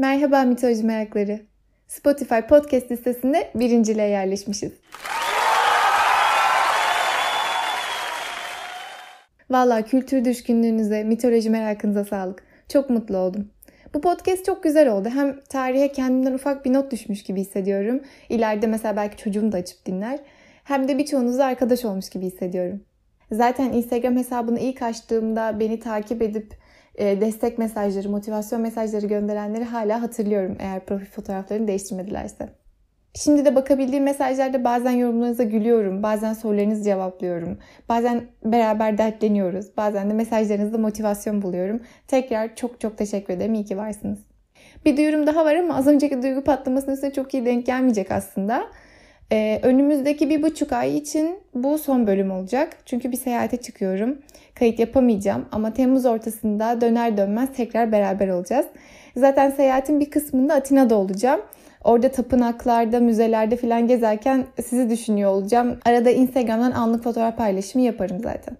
[0.00, 1.40] Merhaba mitoloji merakları.
[1.86, 4.72] Spotify podcast listesinde birinciliğe yerleşmişiz.
[9.50, 12.42] Valla kültür düşkünlüğünüze, mitoloji merakınıza sağlık.
[12.68, 13.50] Çok mutlu oldum.
[13.94, 15.08] Bu podcast çok güzel oldu.
[15.08, 18.00] Hem tarihe kendimden ufak bir not düşmüş gibi hissediyorum.
[18.28, 20.18] İleride mesela belki çocuğum da açıp dinler.
[20.64, 22.80] Hem de birçoğunuzla arkadaş olmuş gibi hissediyorum.
[23.32, 26.59] Zaten Instagram hesabını ilk açtığımda beni takip edip
[26.98, 32.48] destek mesajları, motivasyon mesajları gönderenleri hala hatırlıyorum eğer profil fotoğraflarını değiştirmedilerse.
[33.14, 37.58] Şimdi de bakabildiğim mesajlarda bazen yorumlarınıza gülüyorum, bazen sorularınızı cevaplıyorum,
[37.88, 41.80] bazen beraber dertleniyoruz, bazen de mesajlarınızda motivasyon buluyorum.
[42.08, 44.18] Tekrar çok çok teşekkür ederim, iyi ki varsınız.
[44.84, 48.62] Bir duyurum daha var ama az önceki duygu patlamasının üstüne çok iyi denk gelmeyecek aslında.
[49.32, 52.76] Ee, önümüzdeki bir buçuk ay için bu son bölüm olacak.
[52.86, 54.18] Çünkü bir seyahate çıkıyorum.
[54.54, 58.66] Kayıt yapamayacağım ama Temmuz ortasında döner dönmez tekrar beraber olacağız.
[59.16, 61.40] Zaten seyahatin bir kısmında Atina'da olacağım.
[61.84, 65.78] Orada tapınaklarda, müzelerde falan gezerken sizi düşünüyor olacağım.
[65.84, 68.56] Arada Instagram'dan anlık fotoğraf paylaşımı yaparım zaten.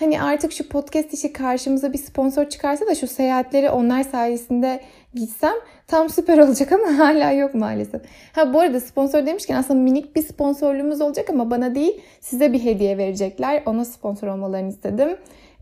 [0.00, 4.80] Hani artık şu podcast işi karşımıza bir sponsor çıkarsa da şu seyahatleri onlar sayesinde
[5.14, 5.54] gitsem
[5.86, 8.02] tam süper olacak ama hala yok maalesef.
[8.32, 12.64] Ha bu arada sponsor demişken aslında minik bir sponsorluğumuz olacak ama bana değil size bir
[12.64, 13.62] hediye verecekler.
[13.66, 15.16] Ona sponsor olmalarını istedim.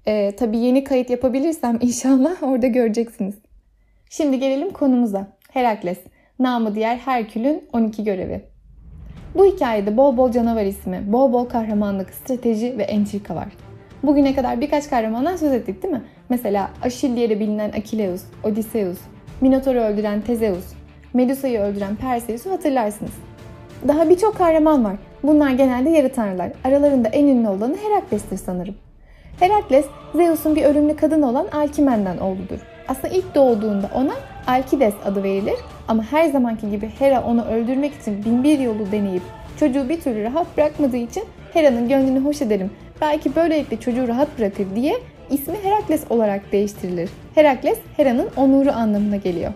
[0.06, 3.34] Ee, tabii yeni kayıt yapabilirsem inşallah orada göreceksiniz.
[4.11, 5.27] Şimdi gelelim konumuza.
[5.50, 5.98] Herakles,
[6.39, 8.42] namı diğer Herkül'ün 12 görevi.
[9.34, 13.67] Bu hikayede bol bol canavar ismi, bol bol kahramanlık, strateji ve entrika var.
[14.02, 16.02] Bugüne kadar birkaç kahramandan söz ettik değil mi?
[16.28, 18.98] Mesela Aşil diye bilinen Akileus, Odysseus,
[19.41, 20.64] Minotaur'u öldüren Tezeus,
[21.14, 23.12] Medusa'yı öldüren Perseus'u hatırlarsınız.
[23.88, 24.96] Daha birçok kahraman var.
[25.22, 26.52] Bunlar genelde yarı tanrılar.
[26.64, 28.74] Aralarında en ünlü olanı Herakles'tir sanırım.
[29.41, 32.58] Herakles, Zeus'un bir ölümlü kadın olan Alkimen'den oğludur.
[32.88, 34.12] Aslında ilk doğduğunda ona
[34.46, 35.56] Alkides adı verilir
[35.88, 39.22] ama her zamanki gibi Hera onu öldürmek için binbir yolu deneyip
[39.60, 42.70] çocuğu bir türlü rahat bırakmadığı için Hera'nın gönlünü hoş edelim
[43.00, 44.94] belki böylelikle çocuğu rahat bırakır diye
[45.31, 47.10] ismi Herakles olarak değiştirilir.
[47.34, 49.53] Herakles Hera'nın onuru anlamına geliyor.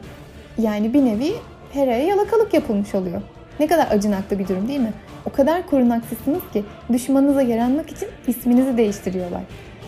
[0.58, 1.32] Yani bir nevi
[1.72, 3.22] Hera'ya yalakalık yapılmış oluyor.
[3.60, 4.92] Ne kadar acınaklı bir durum değil mi?
[5.26, 9.42] O kadar korunaksızsınız ki düşmanınıza yaranmak için isminizi değiştiriyorlar.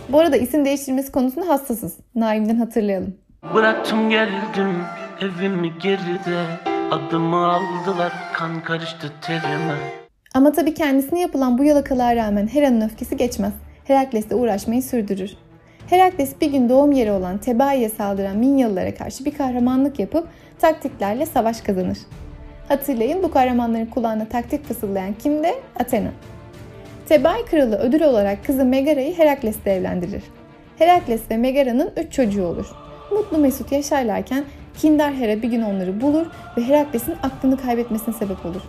[0.09, 1.97] Bu arada isim değiştirmesi konusunda hassasız.
[2.15, 3.15] Naim'den hatırlayalım.
[3.55, 4.77] Bıraktım geldim
[5.21, 6.45] evimi geride
[6.91, 10.04] Adımı aldılar kan karıştı terime
[10.35, 13.53] Ama tabii kendisine yapılan bu yalakalığa rağmen Hera'nın öfkesi geçmez.
[13.85, 15.31] Herakles'le uğraşmayı sürdürür.
[15.91, 20.29] Herakles bir gün doğum yeri olan Tebai'ye saldıran Minyalılara karşı bir kahramanlık yapıp
[20.59, 21.99] taktiklerle savaş kazanır.
[22.69, 25.49] Hatırlayın bu kahramanların kulağına taktik fısıldayan kimdi?
[25.81, 26.11] Athena.
[27.09, 30.23] Tebai kralı ödül olarak kızı Megara'yı Herakles'le evlendirir.
[30.79, 32.67] Herakles ve Megara'nın üç çocuğu olur.
[33.13, 34.45] Mutlu mesut yaşarlarken
[34.79, 38.63] Kindar Hera bir gün onları bulur ve Herakles'in aklını kaybetmesine sebep olur.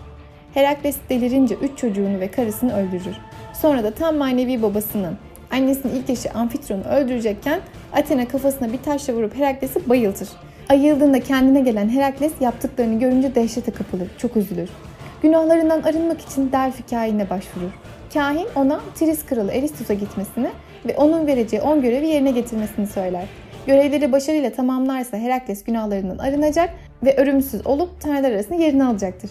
[0.55, 3.15] Herakles delirince üç çocuğunu ve karısını öldürür.
[3.53, 5.17] Sonra da tam manevi babasının
[5.51, 7.59] Annesinin ilk eşi Amfitron'u öldürecekken
[7.93, 10.29] Athena kafasına bir taşla vurup Herakles'i bayıltır.
[10.69, 14.69] Ayıldığında kendine gelen Herakles yaptıklarını görünce dehşete kapılır, çok üzülür.
[15.21, 17.71] Günahlarından arınmak için Delphi kahinine başvurur.
[18.13, 20.49] Kahin ona Tris kralı Eristus'a gitmesini
[20.85, 23.25] ve onun vereceği 10 görevi yerine getirmesini söyler.
[23.67, 26.69] Görevleri başarıyla tamamlarsa Herakles günahlarından arınacak
[27.03, 29.29] ve ölümsüz olup tanrılar arasında yerini alacaktır.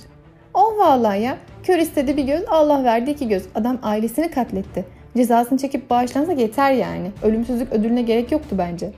[0.54, 3.42] Oh vallahi ya, kör istedi bir göz, Allah verdi iki göz.
[3.54, 4.84] Adam ailesini katletti.
[5.16, 7.10] Cezasını çekip bağışlansa yeter yani.
[7.22, 8.90] Ölümsüzlük ödülüne gerek yoktu bence.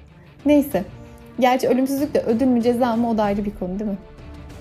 [0.47, 0.85] Neyse.
[1.41, 3.97] Gerçi ölümsüzlük de ödül mü ceza mı o da ayrı bir konu değil mi?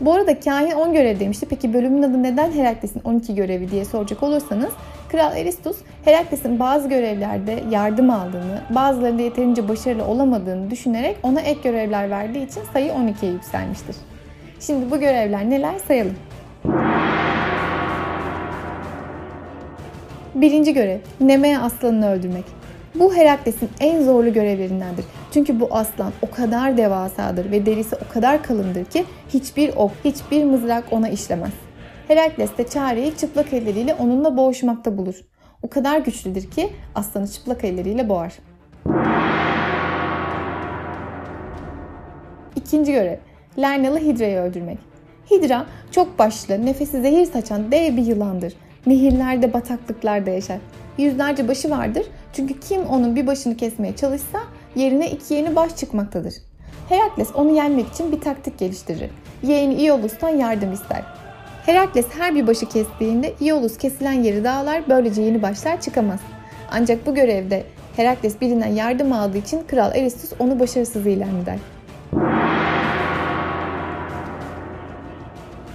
[0.02, 1.46] Bu arada kahin 10 görev demişti.
[1.50, 4.74] Peki bölümün adı neden Herakles'in 12 görevi diye soracak olursanız
[5.10, 12.10] Kral Eristus Herakles'in bazı görevlerde yardım aldığını, bazılarında yeterince başarılı olamadığını düşünerek ona ek görevler
[12.10, 13.96] verdiği için sayı 12'ye yükselmiştir.
[14.60, 16.16] Şimdi bu görevler neler sayalım.
[20.36, 22.44] Birinci görev, Nemea aslanını öldürmek.
[22.96, 25.06] Bu Herakles'in en zorlu görevlerindendir.
[25.34, 30.44] Çünkü bu aslan o kadar devasadır ve derisi o kadar kalındır ki hiçbir ok, hiçbir
[30.44, 31.54] mızrak ona işlemez.
[32.08, 35.16] Herakles de çareyi çıplak elleriyle onunla boğuşmakta bulur.
[35.64, 38.34] O kadar güçlüdür ki aslanı çıplak elleriyle boğar.
[42.56, 43.18] İkinci görev,
[43.60, 44.78] Lernalı Hidra'yı öldürmek.
[45.32, 48.54] Hidra çok başlı, nefesi zehir saçan dev bir yılandır.
[48.88, 50.58] Nehirlerde, bataklıklarda yaşar.
[50.98, 54.40] Yüzlerce başı vardır çünkü kim onun bir başını kesmeye çalışsa
[54.76, 56.34] yerine iki yeni baş çıkmaktadır.
[56.90, 59.10] Herakles onu yenmek için bir taktik geliştirir.
[59.44, 61.04] Yeğeni Iolus'tan yardım ister.
[61.66, 66.20] Herakles her bir başı kestiğinde Iolus kesilen yeri dağlar böylece yeni başlar çıkamaz.
[66.72, 67.64] Ancak bu görevde
[67.96, 71.60] Herakles birinden yardım aldığı için Kral Eristus onu başarısız ilan eder.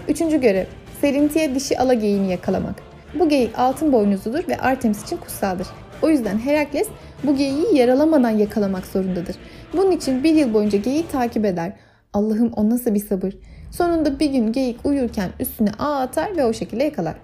[0.09, 0.67] Üçüncü görev,
[1.01, 2.90] serintiye dişi ala geyiğini yakalamak.
[3.15, 5.67] Bu geyik altın boynuzludur ve Artemis için kutsaldır.
[6.03, 6.89] O yüzden Herakles
[7.25, 9.37] bu geyiği yaralamadan yakalamak zorundadır.
[9.73, 11.73] Bunun için bir yıl boyunca geyiği takip eder.
[12.13, 13.35] Allah'ım o nasıl bir sabır.
[13.71, 17.15] Sonunda bir gün geyik uyurken üstüne ağ atar ve o şekilde yakalar.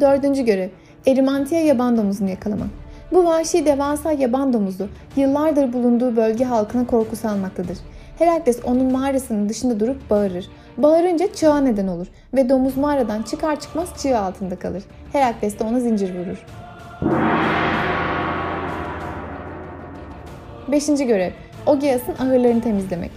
[0.00, 0.68] Dördüncü görev.
[1.06, 2.68] Erimantiya yaban domuzunu yakalamak.
[3.12, 7.78] Bu vahşi devasa yaban domuzu yıllardır bulunduğu bölge halkına korku salmaktadır.
[8.18, 10.48] Herakles onun mağarasının dışında durup bağırır.
[10.78, 14.82] Bağırınca çığa neden olur ve domuz mağaradan çıkar çıkmaz çığ altında kalır.
[15.12, 16.46] Herakles de ona zincir vurur.
[20.68, 21.30] Beşinci görev.
[21.66, 23.10] Ogeas'ın ahırlarını temizlemek.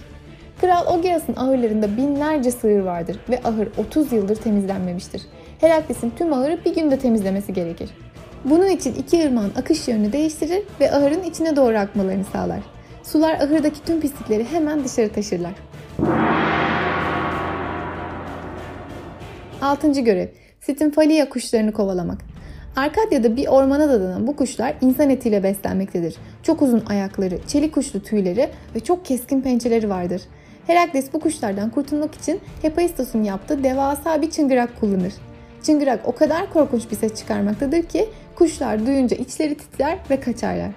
[0.60, 5.22] Kral Ogeas'ın ahırlarında binlerce sığır vardır ve ahır 30 yıldır temizlenmemiştir.
[5.60, 7.90] Herakles'in tüm ahırı bir günde temizlemesi gerekir.
[8.44, 12.60] Bunun için iki ırmağın akış yönünü değiştirir ve ahırın içine doğru akmalarını sağlar.
[13.02, 15.52] Sular ahırdaki tüm pislikleri hemen dışarı taşırlar.
[19.62, 20.28] Altıncı görev.
[20.60, 22.18] Stinfalia kuşlarını kovalamak.
[22.76, 26.16] Arkadya'da bir ormana dadanan bu kuşlar insan etiyle beslenmektedir.
[26.42, 30.22] Çok uzun ayakları, çelik kuşlu tüyleri ve çok keskin pençeleri vardır.
[30.66, 35.12] Herakles bu kuşlardan kurtulmak için Hephaistos'un yaptığı devasa bir çıngırak kullanır.
[35.62, 40.70] Çıngırak o kadar korkunç bir ses çıkarmaktadır ki kuşlar duyunca içleri titrer ve kaçarlar.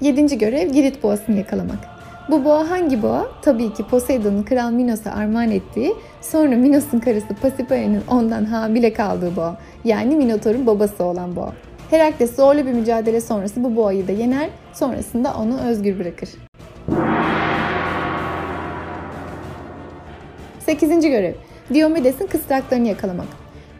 [0.00, 2.01] Yedinci görev Girit boğasını yakalamak.
[2.30, 3.26] Bu boğa hangi boğa?
[3.42, 9.56] Tabii ki Poseidon'un Kral Minos'a armağan ettiği, sonra Minos'un karısı Pasiphae'nin ondan hamile kaldığı boğa.
[9.84, 11.52] Yani Minotaur'un babası olan boğa.
[11.90, 16.28] Herakles zorlu bir mücadele sonrası bu boğayı da yener, sonrasında onu özgür bırakır.
[20.58, 21.00] 8.
[21.00, 21.34] görev.
[21.74, 23.26] Diomedes'in kısraklarını yakalamak.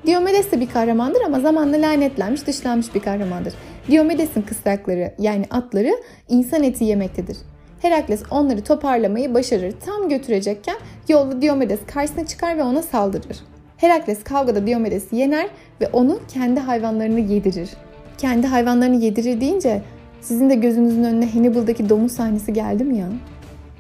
[0.06, 3.54] Diomedes de bir kahramandır ama zamanla lanetlenmiş, dışlanmış bir kahramandır.
[3.90, 5.92] Diomedes'in kısrakları yani atları
[6.28, 7.36] insan eti yemektedir.
[7.82, 9.74] Herakles onları toparlamayı başarır.
[9.86, 10.76] Tam götürecekken
[11.08, 13.36] yolda Diomedes karşısına çıkar ve ona saldırır.
[13.76, 15.48] Herakles kavgada Diomedes'i yener
[15.80, 17.70] ve onu kendi hayvanlarını yedirir.
[18.18, 19.82] Kendi hayvanlarını yedirir deyince
[20.20, 23.08] sizin de gözünüzün önüne Hannibal'daki domuz sahnesi geldi mi ya?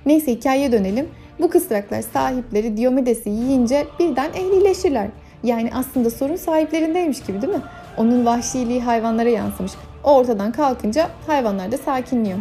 [0.06, 1.08] Neyse hikayeye dönelim.
[1.40, 5.08] Bu kısraklar sahipleri Diomedes'i yiyince birden ehlileşirler.
[5.44, 7.62] Yani aslında sorun sahiplerindeymiş gibi değil mi?
[7.96, 9.72] Onun vahşiliği hayvanlara yansımış.
[10.04, 12.38] O ortadan kalkınca hayvanlar da sakinliyor.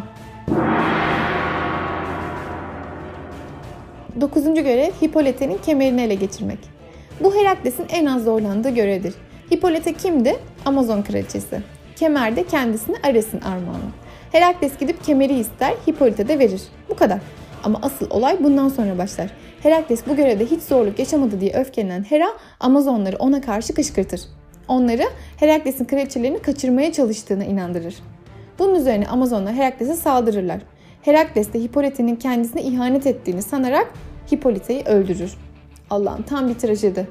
[4.22, 6.60] Dokuzuncu görev Hippolyte'nin kemerini ele geçirmek.
[7.20, 9.14] Bu Herakles'in en az zorlandığı görevdir.
[9.52, 10.36] Hippolyte kimdi?
[10.66, 11.62] Amazon kraliçesi.
[11.96, 13.92] Kemer de kendisine Ares'in armağanı.
[14.32, 16.62] Herakles gidip kemeri ister, Hippolyte de verir.
[16.90, 17.20] Bu kadar.
[17.64, 19.30] Ama asıl olay bundan sonra başlar.
[19.64, 22.28] Herakles bu görevde hiç zorluk yaşamadı diye öfkelenen Hera,
[22.60, 24.22] Amazonları ona karşı kışkırtır.
[24.68, 25.04] Onları
[25.38, 27.96] Herakles'in kraliçelerini kaçırmaya çalıştığına inandırır.
[28.60, 30.60] Bunun üzerine Amazonlar Herakles'e saldırırlar.
[31.02, 33.88] Herakles de Hippolyte'nin kendisine ihanet ettiğini sanarak
[34.32, 35.34] Hippolyte'yi öldürür.
[35.90, 37.08] Allah'ım tam bir trajedi.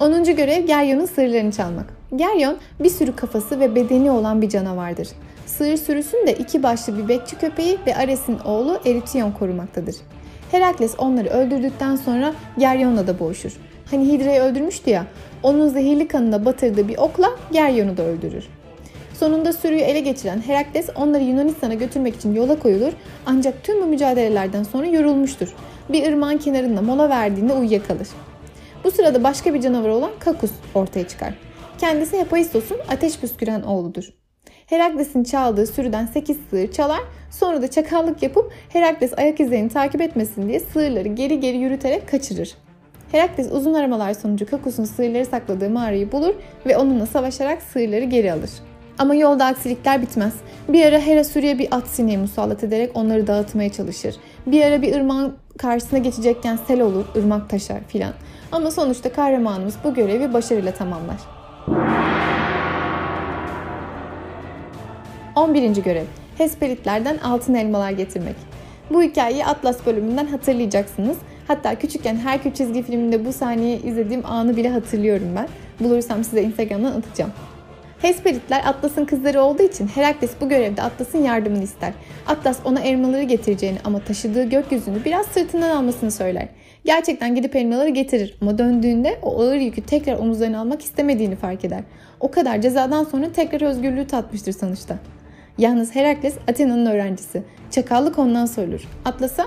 [0.00, 0.24] 10.
[0.24, 1.86] görev Geryon'un sırlarını çalmak.
[2.16, 5.08] Geryon bir sürü kafası ve bedeni olan bir canavardır.
[5.46, 9.96] Sığır sürüsünü de iki başlı bir bekçi köpeği ve Ares'in oğlu Erityon korumaktadır.
[10.50, 13.52] Herakles onları öldürdükten sonra Geryon'la da boğuşur.
[13.90, 15.06] Hani Hidra'yı öldürmüştü ya,
[15.42, 18.48] onun zehirli kanına batırdığı bir okla Geryon'u da öldürür.
[19.20, 22.92] Sonunda sürüyü ele geçiren Herakles onları Yunanistan'a götürmek için yola koyulur
[23.26, 25.54] ancak tüm bu mücadelelerden sonra yorulmuştur.
[25.88, 28.08] Bir ırmağın kenarında mola verdiğinde uyuyakalır.
[28.84, 31.34] Bu sırada başka bir canavar olan Kakus ortaya çıkar.
[31.78, 34.04] Kendisi Hephaistos'un ateş püsküren oğludur.
[34.66, 37.00] Herakles'in çaldığı sürüden 8 sığır çalar,
[37.30, 42.54] sonra da çakallık yapıp Herakles ayak izlerini takip etmesin diye sığırları geri geri yürüterek kaçırır.
[43.12, 46.34] Herakles uzun aramalar sonucu Kakus'un sığırları sakladığı mağarayı bulur
[46.66, 48.50] ve onunla savaşarak sığırları geri alır.
[49.00, 50.34] Ama yolda aksilikler bitmez.
[50.68, 54.14] Bir ara Hera sürüye bir at sineği musallat ederek onları dağıtmaya çalışır.
[54.46, 58.12] Bir ara bir ırmağın karşısına geçecekken sel olur, ırmak taşar filan.
[58.52, 61.16] Ama sonuçta kahramanımız bu görevi başarıyla tamamlar.
[65.36, 65.76] 11.
[65.82, 66.04] görev.
[66.38, 68.36] Hesperitlerden altın elmalar getirmek.
[68.90, 71.16] Bu hikayeyi Atlas bölümünden hatırlayacaksınız.
[71.48, 75.48] Hatta küçükken Herkül çizgi filminde bu sahneyi izlediğim anı bile hatırlıyorum ben.
[75.80, 77.32] Bulursam size Instagram'dan atacağım.
[78.02, 81.92] Hesperitler Atlas'ın kızları olduğu için Herakles bu görevde Atlas'ın yardımını ister.
[82.26, 86.48] Atlas ona elmaları getireceğini ama taşıdığı gökyüzünü biraz sırtından almasını söyler.
[86.84, 91.82] Gerçekten gidip elmaları getirir ama döndüğünde o ağır yükü tekrar omuzlarına almak istemediğini fark eder.
[92.20, 94.96] O kadar cezadan sonra tekrar özgürlüğü tatmıştır sonuçta.
[95.58, 97.42] Yalnız Herakles Athena'nın öğrencisi.
[97.70, 98.88] Çakallık ondan sorulur.
[99.04, 99.46] Atlas'a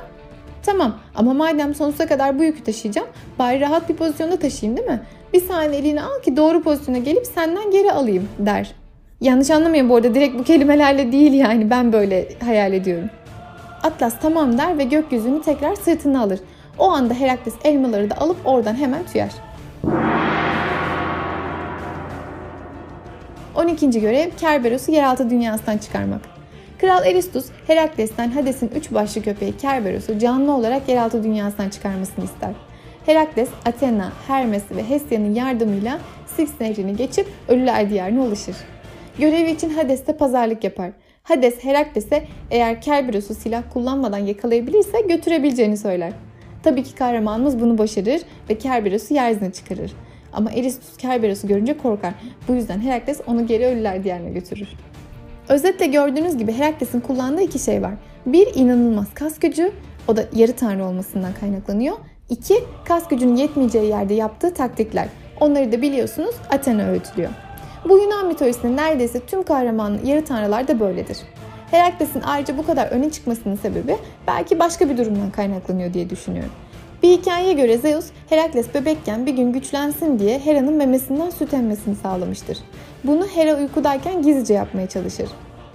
[0.66, 3.08] Tamam ama madem sonsuza kadar bu yükü taşıyacağım
[3.40, 5.02] bari rahat bir pozisyonda taşıyayım değil mi?
[5.34, 8.76] Bir saniye elini al ki doğru pozisyona gelip senden geri alayım der.
[9.22, 13.10] Yanlış anlamayın bu arada direkt bu kelimelerle değil yani ben böyle hayal ediyorum.
[13.84, 16.40] Atlas tamam der ve gökyüzünü tekrar sırtına alır.
[16.78, 19.32] O anda Herakles elmaları da alıp oradan hemen tüyer.
[23.56, 23.90] 12.
[23.90, 26.22] görev Kerberos'u yeraltı dünyasından çıkarmak.
[26.78, 32.52] Kral Eristus, Herakles'ten Hades'in üç başlı köpeği Kerberos'u canlı olarak yeraltı dünyasından çıkarmasını ister.
[33.06, 38.56] Herakles, Athena, Hermes ve Hesia'nın yardımıyla Styx nehrini geçip Ölüler Diyarı'na ulaşır.
[39.20, 40.92] Görevi için Hades de pazarlık yapar.
[41.24, 46.14] Hades Herakles'e eğer Kerberos'u silah kullanmadan yakalayabilirse götürebileceğini söyler.
[46.64, 49.92] Tabii ki kahramanımız bunu başarır ve Kerberos'u yeryüzüne çıkarır.
[50.34, 52.14] Ama Eristus Kerberos'u görünce korkar.
[52.48, 54.68] Bu yüzden Herakles onu geri ölüler diyarına götürür.
[55.50, 57.94] Özetle gördüğünüz gibi Herakles'in kullandığı iki şey var.
[58.26, 59.72] Bir inanılmaz kas gücü,
[60.08, 61.96] o da yarı tanrı olmasından kaynaklanıyor.
[62.30, 65.08] İki, kas gücünün yetmeyeceği yerde yaptığı taktikler.
[65.40, 67.30] Onları da biliyorsunuz Athena öğütülüyor.
[67.90, 71.18] Bu Yunan mitolojisinin neredeyse tüm kahraman yarı tanrılar da böyledir.
[71.72, 76.52] Herakles'in ayrıca bu kadar öne çıkmasının sebebi belki başka bir durumdan kaynaklanıyor diye düşünüyorum.
[77.04, 82.58] Bir hikayeye göre Zeus, Herakles bebekken bir gün güçlensin diye Hera'nın memesinden süt emmesini sağlamıştır.
[83.04, 85.30] Bunu Hera uykudayken gizlice yapmaya çalışır.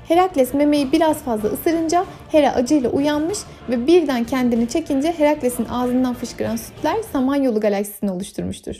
[0.08, 3.38] Herakles memeyi biraz fazla ısırınca Hera acıyla uyanmış
[3.68, 8.76] ve birden kendini çekince Herakles'in ağzından fışkıran sütler Samanyolu galaksisini oluşturmuştur.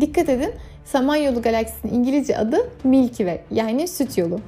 [0.00, 0.50] Dikkat edin,
[0.84, 4.40] Samanyolu galaksisinin İngilizce adı Milky Way yani süt yolu.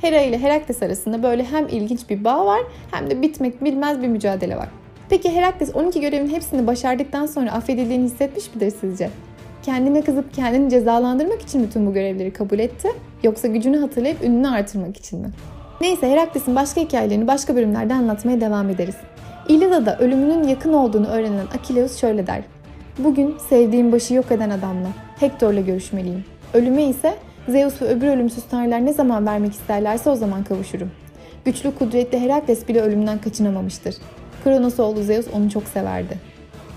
[0.00, 4.08] Hera ile Herakles arasında böyle hem ilginç bir bağ var hem de bitmek bilmez bir
[4.08, 4.68] mücadele var.
[5.08, 9.10] Peki Herakles 12 görevin hepsini başardıktan sonra affedildiğini hissetmiş midir sizce?
[9.62, 12.88] Kendine kızıp kendini cezalandırmak için tüm bu görevleri kabul etti?
[13.22, 15.30] Yoksa gücünü hatırlayıp ününü artırmak için mi?
[15.84, 18.94] Neyse Herakles'in başka hikayelerini başka bölümlerde anlatmaya devam ederiz.
[19.48, 22.42] İlyada'da ölümünün yakın olduğunu öğrenen Akileus şöyle der.
[22.98, 24.88] Bugün sevdiğim başı yok eden adamla,
[25.20, 26.24] Hektor'la görüşmeliyim.
[26.54, 27.14] Ölüme ise
[27.48, 30.90] Zeus ve öbür ölümsüz tanrılar ne zaman vermek isterlerse o zaman kavuşurum.
[31.44, 33.94] Güçlü kudretli Herakles bile ölümden kaçınamamıştır.
[34.44, 36.18] Kronos oğlu Zeus onu çok severdi.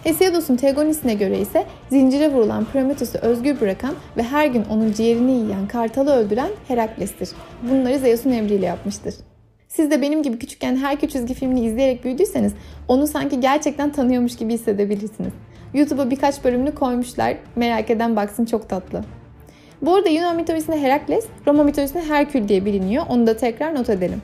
[0.07, 5.67] Hesiodos'un Teogonis'ine göre ise zincire vurulan Prometheus'u özgür bırakan ve her gün onun ciğerini yiyen
[5.67, 7.29] kartalı öldüren Herakles'tir.
[7.71, 9.15] Bunları Zeus'un emriyle yapmıştır.
[9.67, 12.53] Siz de benim gibi küçükken Herkül çizgi filmini izleyerek büyüdüyseniz
[12.87, 15.33] onu sanki gerçekten tanıyormuş gibi hissedebilirsiniz.
[15.73, 17.37] YouTube'a birkaç bölümünü koymuşlar.
[17.55, 19.03] Merak eden baksın çok tatlı.
[19.81, 23.05] Bu arada Yunan mitolojisinde Herakles, Roma mitolojisinde Herkül diye biliniyor.
[23.09, 24.21] Onu da tekrar not edelim.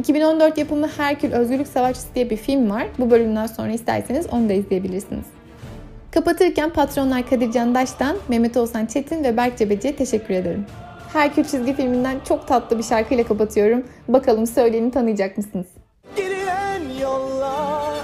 [0.00, 2.86] 2014 yapımı Herkül Özgürlük Savaşçısı diye bir film var.
[2.98, 5.24] Bu bölümden sonra isterseniz onu da izleyebilirsiniz.
[6.12, 10.66] Kapatırken patronlar Kadir Candaş'tan Mehmet Oğuzhan Çetin ve Berk Cebeci'ye teşekkür ederim.
[11.12, 13.84] Herkül çizgi filminden çok tatlı bir şarkıyla kapatıyorum.
[14.08, 15.66] Bakalım söyleyeni tanıyacak mısınız?
[16.16, 17.94] Gidilen yollar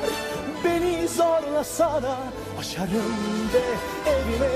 [0.65, 2.17] beni zorlasa da
[2.59, 3.17] Başarım
[3.53, 3.63] de
[4.11, 4.49] evime